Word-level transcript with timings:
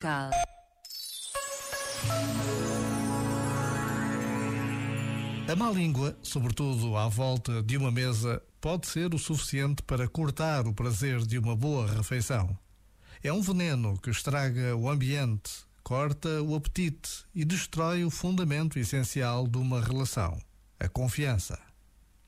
Cal. 0.00 0.30
A 5.50 5.56
má 5.56 5.70
língua, 5.72 6.16
sobretudo 6.22 6.96
à 6.96 7.08
volta 7.08 7.60
de 7.64 7.76
uma 7.76 7.90
mesa, 7.90 8.40
pode 8.60 8.86
ser 8.86 9.12
o 9.12 9.18
suficiente 9.18 9.82
para 9.82 10.06
cortar 10.06 10.68
o 10.68 10.72
prazer 10.72 11.26
de 11.26 11.36
uma 11.36 11.56
boa 11.56 11.84
refeição. 11.90 12.56
É 13.24 13.32
um 13.32 13.42
veneno 13.42 13.98
que 13.98 14.10
estraga 14.10 14.76
o 14.76 14.88
ambiente, 14.88 15.50
corta 15.82 16.42
o 16.42 16.54
apetite 16.54 17.24
e 17.34 17.44
destrói 17.44 18.04
o 18.04 18.10
fundamento 18.10 18.78
essencial 18.78 19.48
de 19.48 19.58
uma 19.58 19.80
relação, 19.80 20.40
a 20.78 20.88
confiança. 20.88 21.58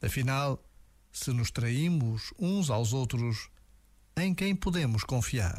Afinal, 0.00 0.62
se 1.10 1.32
nos 1.32 1.50
traímos 1.50 2.32
uns 2.38 2.70
aos 2.70 2.92
outros, 2.92 3.48
em 4.16 4.32
quem 4.32 4.54
podemos 4.54 5.02
confiar? 5.02 5.58